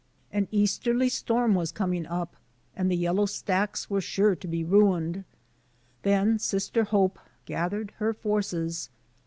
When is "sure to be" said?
4.01-4.63